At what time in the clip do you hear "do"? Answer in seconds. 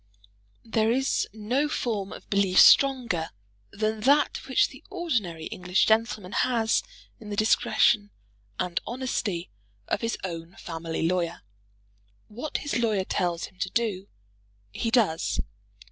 13.69-14.07